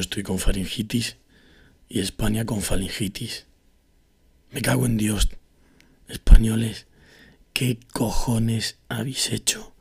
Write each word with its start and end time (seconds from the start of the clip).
estoy 0.00 0.22
con 0.22 0.38
faringitis 0.38 1.16
y 1.88 2.00
España 2.00 2.44
con 2.44 2.62
faringitis. 2.62 3.46
Me 4.50 4.62
cago 4.62 4.86
en 4.86 4.96
Dios. 4.96 5.28
Españoles, 6.08 6.86
¿qué 7.52 7.78
cojones 7.92 8.78
habéis 8.88 9.30
hecho? 9.30 9.74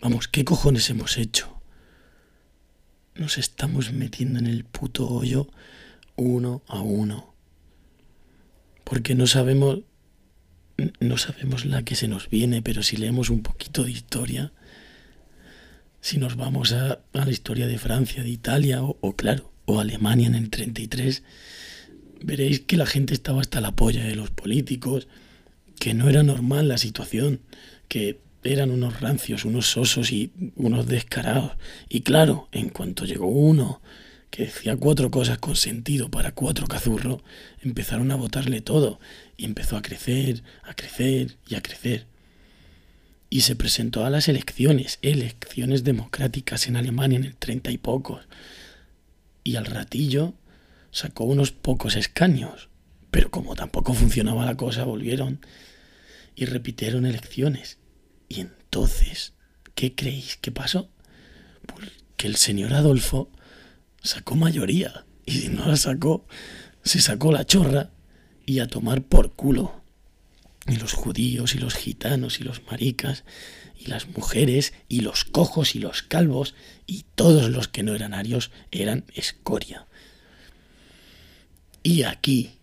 Vamos, 0.00 0.28
¿qué 0.28 0.44
cojones 0.44 0.88
hemos 0.90 1.18
hecho? 1.18 1.60
Nos 3.14 3.36
estamos 3.36 3.92
metiendo 3.92 4.38
en 4.38 4.46
el 4.46 4.64
puto 4.64 5.08
hoyo 5.08 5.48
uno 6.16 6.62
a 6.66 6.80
uno. 6.80 7.34
Porque 8.84 9.14
no 9.14 9.26
sabemos 9.26 9.80
no 11.00 11.16
sabemos 11.18 11.64
la 11.64 11.82
que 11.82 11.96
se 11.96 12.06
nos 12.06 12.30
viene, 12.30 12.62
pero 12.62 12.82
si 12.82 12.96
leemos 12.96 13.30
un 13.30 13.42
poquito 13.42 13.82
de 13.82 13.90
historia, 13.90 14.52
si 16.00 16.18
nos 16.18 16.36
vamos 16.36 16.72
a, 16.72 17.00
la 17.12 17.30
historia 17.30 17.66
de 17.66 17.78
Francia, 17.78 18.22
de 18.22 18.30
Italia 18.30 18.82
o, 18.82 18.96
o, 19.00 19.16
claro, 19.16 19.52
o 19.66 19.80
Alemania 19.80 20.28
en 20.28 20.34
el 20.34 20.50
33, 20.50 21.22
veréis 22.22 22.60
que 22.60 22.76
la 22.76 22.86
gente 22.86 23.14
estaba 23.14 23.40
hasta 23.40 23.60
la 23.60 23.72
polla 23.72 24.04
de 24.04 24.16
los 24.16 24.30
políticos, 24.30 25.08
que 25.78 25.94
no 25.94 26.08
era 26.08 26.22
normal 26.22 26.68
la 26.68 26.78
situación, 26.78 27.40
que 27.88 28.20
eran 28.44 28.70
unos 28.70 29.00
rancios, 29.00 29.44
unos 29.44 29.66
sosos 29.66 30.12
y 30.12 30.32
unos 30.56 30.86
descarados. 30.86 31.52
Y 31.88 32.00
claro, 32.00 32.48
en 32.52 32.68
cuanto 32.68 33.04
llegó 33.04 33.26
uno 33.26 33.80
que 34.30 34.44
decía 34.44 34.76
cuatro 34.76 35.10
cosas 35.10 35.38
con 35.38 35.56
sentido 35.56 36.10
para 36.10 36.32
cuatro 36.32 36.66
cazurros, 36.66 37.22
empezaron 37.62 38.10
a 38.10 38.16
votarle 38.16 38.60
todo 38.60 39.00
y 39.36 39.44
empezó 39.44 39.76
a 39.76 39.82
crecer, 39.82 40.42
a 40.62 40.74
crecer 40.74 41.36
y 41.48 41.54
a 41.54 41.62
crecer. 41.62 42.06
Y 43.30 43.42
se 43.42 43.56
presentó 43.56 44.04
a 44.04 44.10
las 44.10 44.28
elecciones, 44.28 44.98
elecciones 45.02 45.84
democráticas 45.84 46.66
en 46.66 46.76
Alemania 46.76 47.18
en 47.18 47.24
el 47.24 47.36
treinta 47.36 47.70
y 47.70 47.78
pocos. 47.78 48.26
Y 49.44 49.56
al 49.56 49.66
ratillo 49.66 50.34
sacó 50.90 51.24
unos 51.24 51.52
pocos 51.52 51.96
escaños. 51.96 52.68
Pero 53.10 53.30
como 53.30 53.54
tampoco 53.54 53.94
funcionaba 53.94 54.46
la 54.46 54.56
cosa, 54.56 54.84
volvieron 54.84 55.40
y 56.34 56.46
repitieron 56.46 57.04
elecciones. 57.04 57.78
Y 58.28 58.40
entonces, 58.40 59.34
¿qué 59.74 59.94
creéis 59.94 60.36
que 60.36 60.52
pasó? 60.52 60.90
Pues 61.66 61.90
que 62.16 62.26
el 62.26 62.36
señor 62.36 62.74
Adolfo 62.74 63.30
sacó 64.02 64.34
mayoría. 64.36 65.06
Y 65.24 65.32
si 65.32 65.48
no 65.48 65.66
la 65.66 65.76
sacó, 65.76 66.26
se 66.82 67.00
sacó 67.00 67.32
la 67.32 67.46
chorra 67.46 67.90
y 68.44 68.60
a 68.60 68.66
tomar 68.66 69.02
por 69.02 69.32
culo. 69.34 69.82
Y 70.68 70.76
los 70.76 70.92
judíos 70.92 71.54
y 71.54 71.58
los 71.58 71.74
gitanos 71.74 72.40
y 72.40 72.44
los 72.44 72.62
maricas 72.66 73.24
y 73.78 73.86
las 73.86 74.08
mujeres 74.08 74.74
y 74.88 75.00
los 75.00 75.24
cojos 75.24 75.74
y 75.74 75.78
los 75.78 76.02
calvos 76.02 76.54
y 76.86 77.04
todos 77.14 77.50
los 77.50 77.68
que 77.68 77.82
no 77.82 77.94
eran 77.94 78.14
arios 78.14 78.50
eran 78.70 79.04
escoria. 79.14 79.86
Y 81.82 82.02
aquí, 82.02 82.58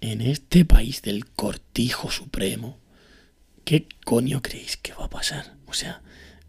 en 0.00 0.20
este 0.20 0.64
país 0.64 1.02
del 1.02 1.26
cortijo 1.26 2.10
supremo, 2.10 2.78
¿qué 3.64 3.86
coño 4.04 4.40
creéis 4.40 4.76
que 4.76 4.94
va 4.94 5.06
a 5.06 5.10
pasar? 5.10 5.56
O 5.66 5.74
sea, 5.74 6.02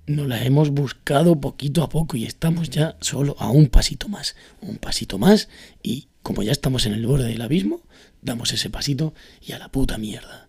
no 0.06 0.26
la 0.26 0.44
hemos 0.44 0.70
buscado 0.70 1.40
poquito 1.40 1.84
a 1.84 1.90
poco 1.90 2.18
y 2.18 2.26
estamos 2.26 2.70
ya 2.70 2.98
solo 3.02 3.36
a 3.40 3.50
un 3.50 3.68
pasito 3.68 4.10
más, 4.10 4.36
un 4.62 4.78
pasito 4.78 5.18
más 5.18 5.50
y 5.82 6.08
como 6.22 6.44
ya 6.44 6.52
estamos 6.52 6.86
en 6.86 6.94
el 6.94 7.06
borde 7.06 7.28
del 7.28 7.42
abismo, 7.42 7.82
damos 8.22 8.54
ese 8.54 8.70
pasito 8.70 9.14
y 9.42 9.52
a 9.54 9.60
la 9.60 9.70
puta 9.70 9.98
mierda. 9.98 10.48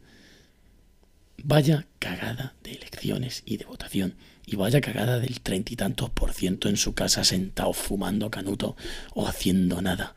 Vaya 1.47 1.87
cagada 1.99 2.55
de 2.63 2.73
elecciones 2.73 3.43
y 3.45 3.59
de 3.59 3.67
votación. 3.67 4.15
Y 4.47 4.57
vaya 4.57 4.81
cagada 4.81 5.21
del 5.21 5.43
treinta 5.43 5.75
y 5.75 5.77
tantos 5.77 6.09
por 6.09 6.33
ciento 6.33 6.71
en 6.71 6.79
su 6.79 6.95
casa 6.95 7.23
sentado 7.23 7.75
fumando 7.75 8.31
canuto 8.31 8.77
o 9.13 9.29
haciendo 9.29 9.83
nada. 9.83 10.17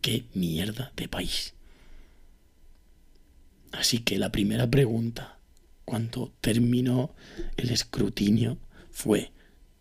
¡Qué 0.00 0.24
mierda 0.34 0.92
de 0.96 1.06
país! 1.06 1.54
Así 3.70 4.00
que 4.00 4.18
la 4.18 4.32
primera 4.32 4.68
pregunta, 4.68 5.38
cuando 5.84 6.32
terminó 6.40 7.14
el 7.56 7.70
escrutinio, 7.70 8.58
fue, 8.90 9.30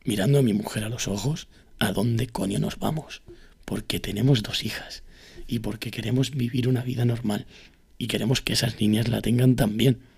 mirando 0.06 0.38
a 0.38 0.44
mi 0.44 0.54
mujer 0.54 0.84
a 0.84 0.90
los 0.90 1.08
ojos, 1.08 1.48
¿a 1.80 1.92
dónde 1.92 2.28
coño 2.28 2.60
nos 2.60 2.78
vamos? 2.78 3.24
Porque 3.66 4.00
tenemos 4.00 4.44
dos 4.44 4.64
hijas 4.64 5.02
y 5.48 5.60
porque 5.60 5.90
queremos 5.90 6.32
vivir 6.32 6.68
una 6.68 6.84
vida 6.84 7.04
normal 7.04 7.48
y 7.98 8.06
queremos 8.06 8.42
que 8.42 8.54
esas 8.54 8.80
niñas 8.80 9.08
la 9.08 9.22
tengan 9.22 9.56
también. 9.56 10.13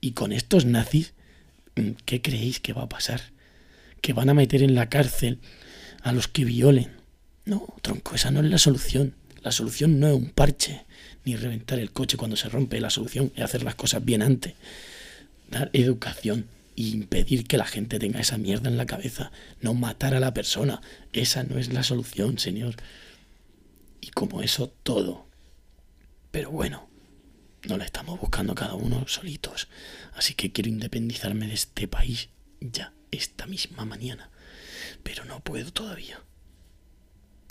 Y 0.00 0.12
con 0.12 0.32
estos 0.32 0.64
nazis, 0.64 1.14
mm, 1.76 1.90
¿qué 2.04 2.22
creéis 2.22 2.60
que 2.60 2.72
va 2.72 2.82
a 2.82 2.88
pasar? 2.88 3.20
¿Que 4.00 4.12
van 4.12 4.30
a 4.30 4.34
meter 4.34 4.62
en 4.62 4.74
la 4.74 4.88
cárcel 4.88 5.38
a 6.02 6.12
los 6.12 6.28
que 6.28 6.44
violen? 6.44 6.90
No, 7.44 7.66
tronco, 7.82 8.14
esa 8.14 8.30
no 8.30 8.40
es 8.40 8.46
la 8.46 8.58
solución. 8.58 9.14
La 9.42 9.52
solución 9.52 10.00
no 10.00 10.08
es 10.08 10.14
un 10.14 10.30
parche, 10.30 10.84
ni 11.24 11.36
reventar 11.36 11.78
el 11.78 11.92
coche 11.92 12.16
cuando 12.16 12.36
se 12.36 12.48
rompe. 12.48 12.80
La 12.80 12.90
solución 12.90 13.32
es 13.34 13.42
hacer 13.42 13.62
las 13.62 13.74
cosas 13.74 14.04
bien 14.04 14.22
antes. 14.22 14.54
Dar 15.50 15.70
educación 15.72 16.46
impedir 16.88 17.46
que 17.46 17.56
la 17.56 17.66
gente 17.66 17.98
tenga 17.98 18.20
esa 18.20 18.38
mierda 18.38 18.68
en 18.68 18.76
la 18.76 18.86
cabeza, 18.86 19.32
no 19.60 19.74
matar 19.74 20.14
a 20.14 20.20
la 20.20 20.32
persona. 20.32 20.80
Esa 21.12 21.42
no 21.44 21.58
es 21.58 21.72
la 21.72 21.82
solución, 21.82 22.38
señor. 22.38 22.76
Y 24.00 24.08
como 24.08 24.42
eso, 24.42 24.72
todo. 24.82 25.26
Pero 26.30 26.50
bueno, 26.50 26.88
no 27.68 27.76
la 27.76 27.84
estamos 27.84 28.18
buscando 28.20 28.54
cada 28.54 28.74
uno 28.74 29.06
solitos. 29.06 29.68
Así 30.14 30.34
que 30.34 30.52
quiero 30.52 30.68
independizarme 30.68 31.46
de 31.46 31.54
este 31.54 31.88
país 31.88 32.28
ya, 32.60 32.92
esta 33.10 33.46
misma 33.46 33.84
mañana. 33.84 34.30
Pero 35.02 35.24
no 35.24 35.40
puedo 35.40 35.72
todavía. 35.72 36.20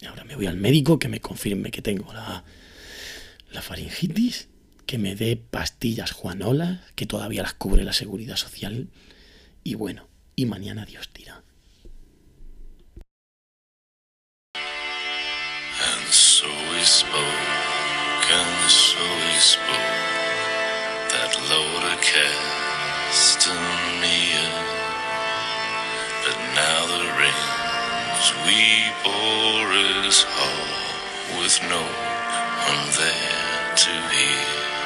Ahora 0.08 0.24
me 0.24 0.36
voy 0.36 0.48
al 0.48 0.58
médico 0.58 1.00
que 1.00 1.09
me 1.09 1.19
confirme 1.19 1.72
que 1.72 1.81
tengo 1.81 2.14
la, 2.14 2.44
la 3.52 3.62
faringitis, 3.62 4.48
que 4.86 4.98
me 4.98 5.16
dé 5.16 5.36
pastillas 5.36 6.12
juanolas, 6.12 6.80
que 6.96 7.06
todavía 7.06 7.44
las 7.44 7.53
cubre 7.53 7.84
la 7.84 7.94
seguridad 7.94 8.38
social 8.38 8.90
y 9.64 9.75
bueno, 9.75 10.08
y 10.36 10.46
mañana 10.46 10.86
Dios 10.86 11.09
spoke, 16.90 17.49
Cast 22.02 23.48
me 24.02 24.32
But 26.24 26.38
now 26.56 26.88
the 26.88 27.04
rains 27.20 28.26
we 28.46 28.88
bore 29.04 29.74
is 30.08 30.24
hard 30.24 31.40
with 31.40 31.60
no 31.70 31.82
one 32.68 32.86
there 32.98 33.76
to 33.76 33.92
hear. 34.16 34.78